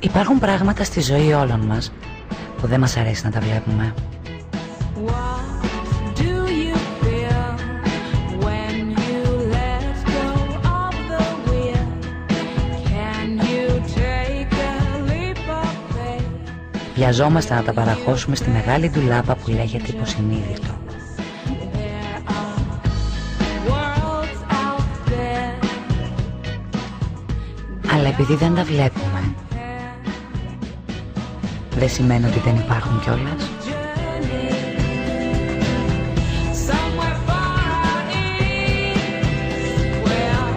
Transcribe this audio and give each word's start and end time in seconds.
Υπάρχουν 0.00 0.38
πράγματα 0.38 0.84
στη 0.84 1.00
ζωή 1.00 1.32
όλων 1.32 1.60
μας 1.60 1.92
που 2.60 2.66
δεν 2.66 2.80
μας 2.80 2.96
αρέσει 2.96 3.24
να 3.24 3.30
τα 3.30 3.40
βλέπουμε. 3.40 3.94
What 5.06 6.18
do 6.20 6.34
you 6.64 6.76
feel 7.00 7.44
when 8.44 8.74
you 9.08 9.22
let 9.56 9.94
go 10.14 10.26
of 10.80 10.94
the 11.10 11.22
wheel? 11.46 11.86
Can 12.92 13.28
you 13.52 13.66
take 14.00 14.52
a 14.70 14.76
leap 15.08 15.42
of 15.62 15.72
faith? 15.94 16.28
Βιαζόμαστε 16.94 17.54
να 17.54 17.62
τα 17.62 17.72
παραχώσουμε 17.72 18.36
στη 18.36 18.50
μεγάλη 18.50 18.90
ντουλάπα 18.90 19.34
που 19.34 19.50
λέγεται 19.50 19.90
υποσυνείδητο. 19.90 20.72
There 21.74 22.18
are 22.38 22.58
worlds 23.70 24.40
out 24.64 25.10
there. 25.10 25.58
Αλλά 27.94 28.08
επειδή 28.08 28.34
δεν 28.34 28.54
τα 28.54 28.64
βλέπουμε, 28.64 29.17
δεν 31.78 31.88
σημαίνει 31.88 32.26
ότι 32.26 32.38
δεν 32.38 32.56
υπάρχουν 32.56 33.00
κιόλας. 33.00 33.42
Somewhere 36.68 37.18
far 37.28 37.60
out 37.84 38.08
east, 38.26 39.92
we'll 40.06 40.50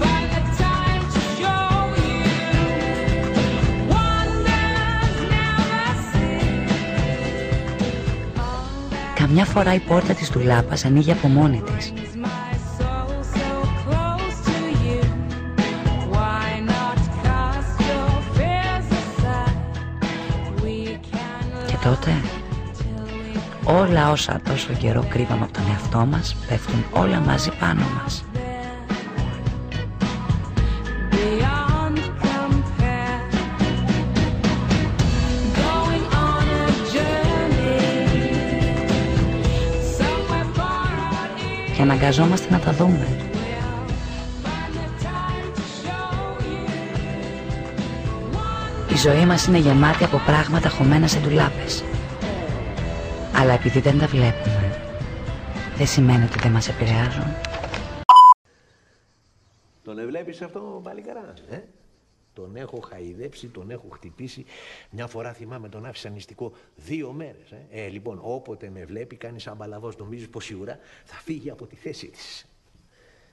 find 0.00 0.28
the 0.36 0.42
time 0.64 1.04
to 1.14 1.20
show 1.38 1.68
you 2.06 2.20
wonders 3.92 5.16
never 5.34 5.86
seen. 6.10 6.54
Καμιά 9.14 9.44
φορά 9.44 9.74
η 9.74 9.78
πόρτα 9.78 10.14
της 10.14 10.30
ντουλάπας 10.30 10.84
ανοίγει 10.84 11.10
από 11.12 11.28
μόνη 11.28 11.62
της. 11.76 11.92
Τότε 21.84 22.20
όλα 23.64 24.10
όσα 24.10 24.40
τόσο 24.44 24.72
καιρό 24.78 25.04
κρύβαμε 25.08 25.42
από 25.44 25.52
τον 25.52 25.62
εαυτό 25.70 25.98
μας 25.98 26.36
πέφτουν 26.48 26.84
όλα 26.90 27.20
μαζί 27.20 27.50
πάνω 27.60 27.82
μας. 28.02 28.24
beyond 31.10 31.98
compare. 32.24 33.20
Going 35.60 36.06
on 36.28 36.46
a 36.60 36.66
journey 36.92 37.78
somewhere 39.98 40.48
far 40.56 40.92
out 41.08 41.30
east. 41.38 41.76
Και 41.76 41.82
αναγκαζόμαστε 41.82 42.46
να 42.50 42.58
τα 42.58 42.72
δούμε. 42.72 43.33
Η 48.94 48.96
ζωή 48.96 49.26
μας 49.26 49.46
είναι 49.46 49.58
γεμάτη 49.58 50.04
από 50.04 50.18
πράγματα 50.26 50.68
χωμένα 50.68 51.06
σε 51.06 51.20
ντουλάπες. 51.20 51.84
Αλλά 53.34 53.52
επειδή 53.52 53.80
δεν 53.80 53.98
τα 53.98 54.06
βλέπουμε, 54.06 54.80
δεν 55.76 55.86
σημαίνει 55.86 56.24
ότι 56.24 56.38
δεν 56.38 56.52
μας 56.52 56.68
επηρεάζουν. 56.68 57.24
Τον 59.82 60.06
βλέπεις 60.06 60.42
αυτό 60.42 60.80
παλικαρά, 60.82 61.34
ε; 61.50 61.60
Τον 62.32 62.56
έχω 62.56 62.80
χαϊδέψει, 62.80 63.46
τον 63.46 63.70
έχω 63.70 63.88
χτυπήσει. 63.92 64.44
Μια 64.90 65.06
φορά 65.06 65.32
θυμάμαι 65.32 65.68
τον 65.68 65.86
άφησα 65.86 66.08
νηστικό 66.08 66.52
δύο 66.76 67.12
μέρες. 67.12 67.50
Ε, 67.50 67.66
ε 67.70 67.88
λοιπόν, 67.88 68.20
όποτε 68.22 68.70
με 68.70 68.84
βλέπει, 68.84 69.16
κάνει 69.16 69.40
σαν 69.40 69.56
παλαβός. 69.56 69.96
Νομίζεις 69.96 70.28
πως 70.28 70.44
σίγουρα 70.44 70.78
θα 71.04 71.14
φύγει 71.14 71.50
από 71.50 71.66
τη 71.66 71.76
θέση 71.76 72.06
της. 72.06 72.46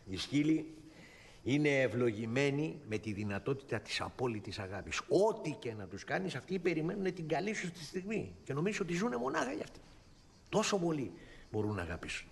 Η 0.05 0.17
σκύλη 0.17 0.73
είναι 1.43 1.81
ευλογημένη 1.81 2.81
με 2.87 2.97
τη 2.97 3.13
δυνατότητα 3.13 3.79
της 3.79 4.01
απόλυτης 4.01 4.59
αγάπης. 4.59 5.01
Ό,τι 5.07 5.51
και 5.51 5.73
να 5.73 5.87
τους 5.87 6.03
κάνεις, 6.03 6.35
αυτοί 6.35 6.59
περιμένουν 6.59 7.13
την 7.13 7.27
καλή 7.27 7.53
σου 7.53 7.67
στη 7.67 7.83
στιγμή. 7.83 8.35
Και 8.43 8.53
νομίζω 8.53 8.79
ότι 8.81 8.93
ζουν 8.93 9.15
μονάχα 9.15 9.51
για 9.51 9.63
αυτή. 9.63 9.79
Τόσο 10.49 10.79
πολύ 10.79 11.11
μπορούν 11.51 11.75
να 11.75 11.81
αγαπήσουν. 11.81 12.27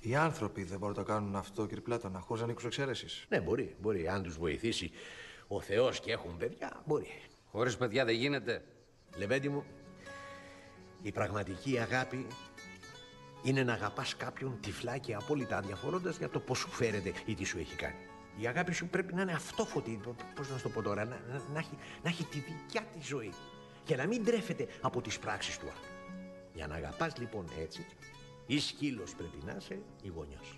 Οι 0.00 0.14
άνθρωποι 0.14 0.62
δεν 0.62 0.78
μπορούν 0.78 0.96
να 0.96 1.02
το 1.04 1.12
κάνουν 1.12 1.36
αυτό, 1.36 1.66
κύριε 1.66 1.82
Πλάτωνα, 1.82 2.20
χωρίς 2.20 2.40
να 2.40 2.48
ανοίξουν 2.48 2.68
εξαίρεση. 2.68 3.26
Ναι, 3.28 3.40
μπορεί, 3.40 3.76
μπορεί. 3.80 4.08
Αν 4.08 4.22
τους 4.22 4.38
βοηθήσει 4.38 4.90
ο 5.48 5.60
Θεός 5.60 6.00
και 6.00 6.12
έχουν 6.12 6.36
παιδιά, 6.36 6.82
μπορεί. 6.86 7.06
Χωρίς 7.50 7.76
παιδιά 7.76 8.04
δεν 8.04 8.14
γίνεται. 8.14 8.64
Λεβέντι 9.16 9.48
μου, 9.48 9.64
η 11.02 11.12
πραγματική 11.12 11.78
αγάπη 11.78 12.26
είναι 13.42 13.62
να 13.62 13.72
αγαπάς 13.72 14.16
κάποιον 14.16 14.58
τυφλά 14.60 14.96
και 14.96 15.14
απόλυτα 15.14 15.56
αδιαφορώντας 15.56 16.16
για 16.16 16.28
το 16.28 16.38
πώς 16.38 16.58
σου 16.58 16.68
φέρεται 16.70 17.12
ή 17.24 17.34
τι 17.34 17.44
σου 17.44 17.58
έχει 17.58 17.74
κάνει. 17.74 17.94
Η 18.40 18.46
αγάπη 18.46 18.72
σου 18.72 18.86
πρέπει 18.86 19.14
να 19.14 19.22
είναι 19.22 19.32
αυτόφωτη, 19.32 20.00
π- 20.02 20.36
πώς 20.36 20.48
να 20.50 20.56
σου 20.56 20.62
το 20.62 20.68
πω 20.68 20.82
τώρα, 20.82 21.04
να, 21.04 21.20
να, 21.32 21.40
να 21.52 21.58
έχει, 21.58 21.78
να 22.02 22.08
έχει 22.08 22.24
τη 22.24 22.38
δικιά 22.38 22.82
της 22.98 23.06
ζωή 23.06 23.32
και 23.84 23.96
να 23.96 24.06
μην 24.06 24.24
τρέφεται 24.24 24.66
από 24.80 25.00
τις 25.00 25.18
πράξεις 25.18 25.58
του 25.58 25.66
άλλου. 25.66 26.12
Για 26.54 26.66
να 26.66 26.74
αγαπάς 26.74 27.12
λοιπόν 27.18 27.44
έτσι, 27.62 27.86
ή 28.46 28.60
σκύλος 28.60 29.14
πρέπει 29.16 29.38
να 29.46 29.56
είσαι 29.60 29.78
ή 30.02 30.08
γονιός. 30.08 30.56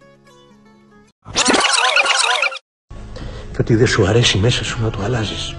Και 3.52 3.56
ότι 3.60 3.74
δεν 3.76 3.86
σου 3.86 4.06
αρέσει 4.06 4.38
μέσα 4.38 4.64
σου 4.64 4.82
να 4.82 4.91
το 4.91 5.00
αλλάζεις. 5.02 5.56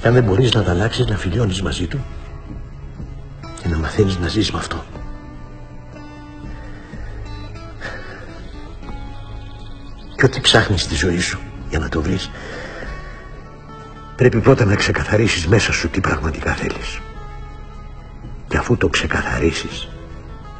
Και 0.00 0.08
αν 0.08 0.14
δεν 0.14 0.24
μπορείς 0.24 0.52
να 0.52 0.62
τα 0.62 0.70
αλλάξεις, 0.70 1.06
να 1.06 1.16
φιλιώνεις 1.16 1.62
μαζί 1.62 1.86
του 1.86 2.04
και 3.62 3.68
να 3.68 3.78
μαθαίνεις 3.78 4.18
να 4.18 4.28
ζεις 4.28 4.52
με 4.52 4.58
αυτό. 4.58 4.84
Και 10.16 10.24
ό,τι 10.24 10.40
ψάχνεις 10.40 10.82
στη 10.82 10.94
ζωή 10.94 11.20
σου 11.20 11.38
για 11.68 11.78
να 11.78 11.88
το 11.88 12.02
βρεις, 12.02 12.30
πρέπει 14.16 14.40
πρώτα 14.40 14.64
να 14.64 14.74
ξεκαθαρίσεις 14.74 15.46
μέσα 15.46 15.72
σου 15.72 15.88
τι 15.88 16.00
πραγματικά 16.00 16.52
θέλεις. 16.54 17.00
Και 18.48 18.56
αφού 18.56 18.76
το 18.76 18.88
ξεκαθαρίσεις, 18.88 19.88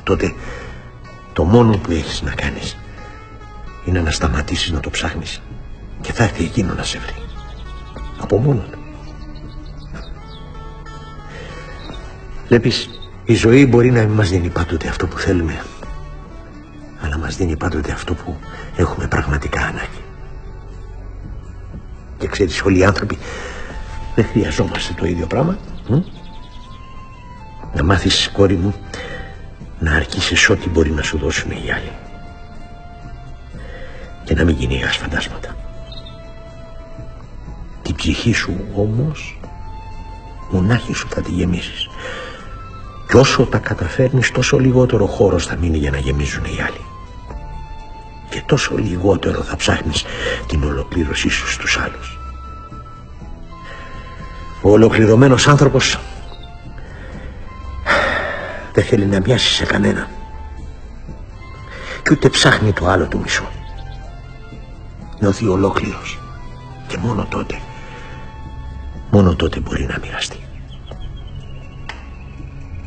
τότε 0.03 0.35
το 1.33 1.45
μόνο 1.45 1.77
που 1.77 1.91
έχεις 1.91 2.23
να 2.23 2.31
κάνεις 2.31 2.77
είναι 3.85 4.01
να 4.01 4.11
σταματήσεις 4.11 4.71
να 4.71 4.81
το 4.81 4.91
ψάχνεις 4.91 5.43
και 6.01 6.13
θα 6.13 6.25
έρθει 6.25 6.45
εκείνο 6.45 6.75
να 6.75 6.83
σε 6.83 6.99
βρει. 6.99 7.15
Από 8.21 8.39
μόνο 8.39 8.61
του. 8.71 8.82
Βλέπεις, 12.53 12.91
η 13.25 13.35
ζωή 13.35 13.67
μπορεί 13.67 13.91
να 13.91 14.01
μην 14.01 14.11
μας 14.11 14.31
δίνει 14.31 14.49
πάντοτε 14.49 14.89
αυτό 14.89 15.07
που 15.07 15.19
θέλουμε, 15.19 15.65
αλλά 17.01 17.19
μας 17.19 17.37
δίνει 17.37 17.57
πάντοτε 17.57 17.93
αυτό 17.93 18.15
που 18.15 18.37
έχουμε 18.77 19.07
πραγματικά 19.07 19.61
ανάγκη. 19.61 20.03
Και 22.19 22.27
ξέρεις, 22.27 22.63
όλοι 22.63 22.79
οι 22.79 22.85
άνθρωποι 22.85 23.19
δεν 24.15 24.25
χρειαζόμαστε 24.25 24.95
το 24.97 25.07
ίδιο 25.07 25.27
πράγμα. 25.27 25.59
μ; 25.89 26.01
Να 27.75 27.85
μάθεις, 27.85 28.31
κόρη 28.33 28.57
μου, 28.57 28.75
να 29.79 29.93
αρκίσεις 29.93 30.51
ό,τι 30.51 30.69
μπορεί 30.69 30.91
να 30.91 31.03
σου 31.03 31.19
δώσουν 31.19 31.51
οι 31.51 31.73
άλλοι. 31.73 31.93
Και 34.25 34.35
να 34.35 34.45
μην 34.45 34.57
γίνει 34.57 34.83
φαντάσματα. 34.85 35.57
Την 37.83 37.95
ψυχή 37.95 38.33
σου 38.33 38.57
όμως, 38.75 39.41
μονάχη 40.51 40.93
σου 40.95 41.09
θα 41.11 41.23
τη 41.23 41.31
γεμίσεις. 41.31 41.89
Και 43.13 43.19
όσο 43.19 43.47
τα 43.47 43.59
καταφέρνεις 43.59 44.31
τόσο 44.31 44.59
λιγότερο 44.59 45.07
χώρος 45.07 45.47
θα 45.47 45.57
μείνει 45.57 45.79
για 45.79 45.91
να 45.91 45.99
γεμίζουν 45.99 46.45
οι 46.45 46.63
άλλοι. 46.63 46.85
Και 48.31 48.43
τόσο 48.47 48.77
λιγότερο 48.77 49.43
θα 49.43 49.57
ψάχνεις 49.57 50.05
την 50.47 50.65
ολοκλήρωσή 50.65 51.29
σου 51.29 51.49
στους 51.49 51.79
άλλους. 51.79 52.19
Ο 54.63 54.71
ολοκληρωμένος 54.71 55.49
άνθρωπος 55.49 55.99
δεν 58.73 58.85
θέλει 58.85 59.07
να 59.07 59.21
μοιάσει 59.21 59.55
σε 59.55 59.65
κανέναν. 59.65 60.09
Και 62.03 62.11
ούτε 62.13 62.29
ψάχνει 62.29 62.73
το 62.73 62.87
άλλο 62.87 63.07
του 63.07 63.19
μισό. 63.19 63.51
Νιώθει 65.21 65.47
ολόκληρος. 65.47 66.19
Και 66.87 66.97
μόνο 66.97 67.27
τότε, 67.31 67.61
μόνο 69.11 69.35
τότε 69.35 69.61
μπορεί 69.61 69.87
να 69.87 69.99
μοιραστεί. 70.03 70.52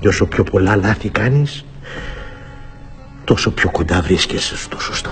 Και 0.05 0.11
όσο 0.11 0.25
πιο 0.25 0.43
πολλά 0.43 0.75
λάθη 0.75 1.09
κάνεις, 1.09 1.65
τόσο 3.23 3.51
πιο 3.51 3.71
κοντά 3.71 4.01
βρίσκεσαι 4.01 4.57
στο 4.57 4.79
σωστό. 4.79 5.09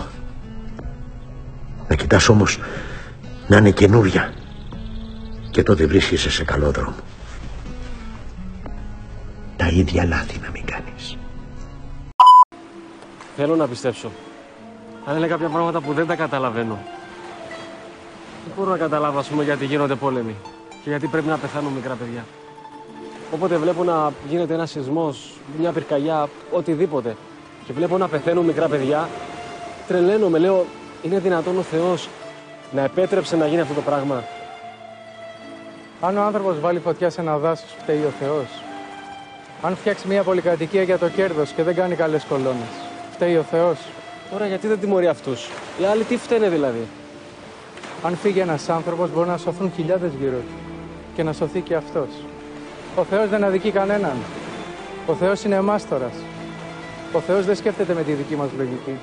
Να 1.87 1.95
κοιτάς 1.95 2.29
όμως 2.29 2.59
να 3.47 3.57
είναι 3.57 3.71
καινούρια 3.71 4.33
και 5.51 5.63
τότε 5.63 5.85
βρίσκεσαι 5.85 6.29
σε 6.29 6.43
καλό 6.43 6.71
δρόμο. 6.71 6.95
Τα 9.57 9.67
ίδια 9.67 10.05
λάθη 10.05 10.39
να 10.39 10.49
μην 10.49 10.65
κάνεις. 10.65 11.17
Θέλω 13.35 13.55
να 13.55 13.67
πιστέψω. 13.67 14.11
Αλλά 15.05 15.17
είναι 15.17 15.27
κάποια 15.27 15.49
πράγματα 15.49 15.81
που 15.81 15.93
δεν 15.93 16.07
τα 16.07 16.15
καταλαβαίνω. 16.15 16.79
Δεν 18.45 18.53
μπορώ 18.57 18.69
να 18.69 18.77
καταλάβω, 18.77 19.19
ας 19.19 19.27
πούμε, 19.27 19.43
γιατί 19.43 19.65
γίνονται 19.65 19.95
πόλεμοι 19.95 20.35
και 20.83 20.89
γιατί 20.89 21.07
πρέπει 21.07 21.27
να 21.27 21.37
πεθάνουν 21.37 21.73
μικρά 21.73 21.93
παιδιά. 21.93 22.25
Όποτε 23.33 23.57
βλέπω 23.57 23.83
να 23.83 24.11
γίνεται 24.29 24.53
ένας 24.53 24.69
σεισμός, 24.69 25.31
μια 25.59 25.71
πυρκαγιά, 25.71 26.29
οτιδήποτε, 26.51 27.15
και 27.65 27.73
βλέπω 27.73 27.97
να 27.97 28.07
πεθαίνουν 28.07 28.45
μικρά 28.45 28.67
παιδιά, 28.67 29.09
τρελαίνομαι, 29.87 30.39
λέω, 30.39 30.65
είναι 31.01 31.19
δυνατόν 31.19 31.57
ο 31.57 31.61
Θεός 31.61 32.09
να 32.71 32.81
επέτρεψε 32.81 33.35
να 33.35 33.47
γίνει 33.47 33.61
αυτό 33.61 33.73
το 33.73 33.81
πράγμα; 33.81 34.23
Αν 36.01 36.17
ο 36.17 36.21
άνθρωπος 36.21 36.59
βάλει 36.59 36.79
φωτιά 36.79 37.09
σε 37.09 37.21
ένα 37.21 37.37
δάσος, 37.37 37.75
φταίει 37.81 38.03
ο 38.03 38.11
Θεός. 38.19 38.47
Αν 39.61 39.75
φτιάξει 39.75 40.07
μια 40.07 40.23
πολυκατοικία 40.23 40.83
για 40.83 40.97
το 40.97 41.09
κέρδος 41.09 41.51
και 41.51 41.63
δεν 41.63 41.75
κάνει 41.75 41.95
καλές 41.95 42.23
κολόνες, 42.23 42.73
φταίει 43.11 43.35
ο 43.35 43.43
Θεός. 43.43 43.77
Τώρα 44.31 44.47
γιατί 44.47 44.67
δεν 44.67 44.79
τιμωρεί 44.79 45.07
αυτούς; 45.07 45.49
Οι 45.81 45.83
άλλοι 45.83 46.03
τι 46.03 46.17
φταίνε 46.17 46.49
δηλαδή; 46.49 46.87
Αν 48.03 48.15
φύγει 48.15 48.39
ένας 48.39 48.69
άνθρωπος, 48.69 49.09
μπορεί 49.11 49.29
να 49.29 49.37
σωθούν 49.37 49.71
χιλιάδες 49.75 50.11
γύρω 50.19 50.37
του 50.37 50.53
και 51.15 51.23
να 51.23 51.33
σωθεί 51.33 51.61
και 51.61 51.75
αυτός. 51.75 52.07
Ο 52.95 53.03
Θεός 53.03 53.29
δεν 53.29 53.43
αδικεί 53.43 53.71
κανέναν. 53.71 54.15
Ο 55.07 55.13
Θεός 55.13 55.43
είναι 55.43 55.61
μάστορα. 55.61 56.11
Ο 57.13 57.19
Θεός 57.19 57.45
δεν 57.45 57.55
σκέφτεται 57.55 57.93
με 57.93 58.03
τη 58.03 58.11
δική 58.11 58.35
μας 58.35 58.49
λογική. 58.57 58.97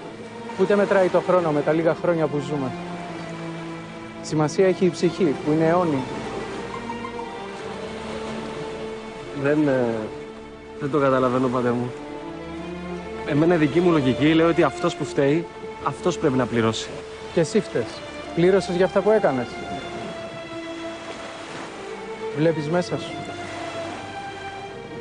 Ούτε 0.60 0.76
μετράει 0.76 1.08
το 1.08 1.20
χρόνο 1.20 1.50
με 1.50 1.60
τα 1.60 1.72
λίγα 1.72 1.96
χρόνια 2.02 2.26
που 2.26 2.38
ζούμε. 2.38 2.70
Σημασία 4.22 4.66
έχει 4.66 4.84
η 4.84 4.90
ψυχή 4.90 5.34
που 5.44 5.52
είναι 5.52 5.66
αιώνη. 5.66 6.02
Δεν, 9.42 9.68
ε, 9.68 9.84
δεν 10.80 10.90
το 10.90 10.98
καταλαβαίνω, 10.98 11.48
πατέ 11.48 11.70
μου. 11.70 11.90
Εμένα 13.26 13.54
η 13.54 13.56
δική 13.56 13.80
μου 13.80 13.90
λογική 13.90 14.34
λέει 14.34 14.46
ότι 14.46 14.62
αυτός 14.62 14.96
που 14.96 15.04
φταίει, 15.04 15.46
αυτός 15.84 16.18
πρέπει 16.18 16.36
να 16.36 16.46
πληρώσει. 16.46 16.88
Και 17.34 17.40
εσύ 17.40 17.60
φταίς. 17.60 18.00
Πλήρωσες 18.34 18.76
για 18.76 18.84
αυτά 18.84 19.00
που 19.00 19.10
έκανες. 19.10 19.46
Βλέπεις 22.36 22.68
μέσα 22.68 22.98
σου. 22.98 23.19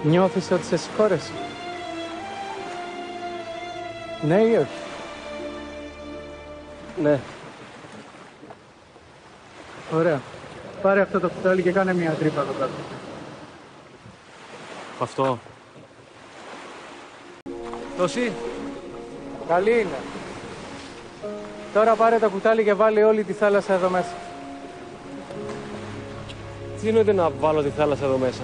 Νιώθεις 0.04 0.52
ότι 0.52 0.66
σε 0.66 0.78
συγχώρεσαι. 0.78 1.32
Ναι 4.22 4.42
ή 4.42 4.56
όχι; 4.56 4.68
Ναι. 7.02 7.20
Ωραία. 9.94 10.22
Πάρε 10.82 11.02
αυτό 11.02 11.20
το 11.20 11.30
κουτάλι 11.30 11.62
και 11.62 11.72
κάνε 11.72 11.94
μια 11.94 12.12
τρύπα 12.12 12.42
εδώ 12.42 12.52
κάτω. 12.60 12.72
Αυτό. 15.00 15.40
Τόση. 17.98 18.32
Καλή 19.48 19.72
είναι. 19.72 20.00
Τώρα 21.74 21.96
πάρε 21.96 22.20
το 22.20 22.30
κουτάλι 22.30 22.64
και 22.64 22.74
βάλε 22.74 23.04
όλη 23.04 23.24
τη 23.24 23.34
θάλασσα 23.34 23.74
εδώ 23.74 23.90
μέσα. 23.90 24.14
Τι 26.82 26.88
εννοείται 26.88 27.14
να 27.14 27.30
βάλω 27.30 27.64
τη 27.64 27.70
θάλασσα 27.70 28.06
εδώ 28.06 28.18
μέσα; 28.18 28.42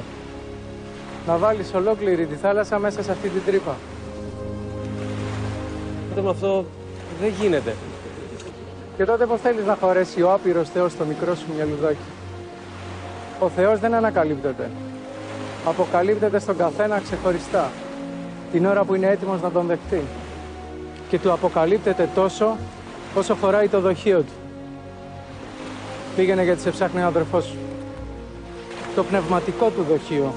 Να 1.28 1.38
βάλεις 1.38 1.74
ολόκληρη 1.74 2.26
τη 2.26 2.36
θάλασσα 2.36 2.80
μέσα 2.80 3.04
σε 3.04 3.12
αυτή 3.12 3.30
την 3.30 3.42
τρύπα. 3.46 3.76
Πάτε 6.10 6.22
μου 6.22 6.30
αυτό 6.30 6.66
δεν 7.22 7.34
γίνεται. 7.40 7.76
Και 8.98 9.06
τότε 9.06 9.26
πώς 9.26 9.42
θέλεις 9.42 9.66
να 9.66 9.78
χωρέσει 9.82 10.22
ο 10.22 10.34
άπειρος 10.34 10.70
Θεός 10.70 10.92
στο 10.92 11.06
μικρό 11.06 11.36
σου 11.36 11.46
μυαλουδάκι. 11.56 11.98
Ο 13.40 13.50
Θεός 13.50 13.80
δεν 13.80 13.94
ανακαλύπτεται. 13.94 14.70
Αποκαλύπτεται 15.66 16.40
στον 16.40 16.58
καθένα 16.58 17.00
ξεχωριστά. 17.00 17.72
Την 18.52 18.66
ώρα 18.66 18.84
που 18.84 18.96
είναι 18.96 19.08
έτοιμος 19.08 19.42
να 19.42 19.52
τον 19.52 19.66
δεχτεί. 19.66 20.02
Και 21.10 21.20
του 21.20 21.32
αποκαλύπτεται 21.32 22.10
τόσο 22.16 22.58
όσο 23.16 23.36
χωράει 23.36 23.68
το 23.68 23.80
δοχείο 23.80 24.20
του. 24.20 24.34
Πήγαινε 26.16 26.44
γιατί 26.44 26.62
σε 26.62 26.72
ψάχνει 26.72 27.02
ο 27.02 27.06
αδερφός 27.06 27.46
σου. 27.46 27.58
Το 28.96 29.04
πνευματικό 29.04 29.70
του 29.70 29.86
δοχείο. 29.90 30.34